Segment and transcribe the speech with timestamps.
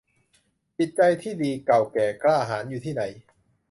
[0.77, 3.03] จิตใจที่ดี เก่าแก่ กล้าหาญอยู่ที่ไหน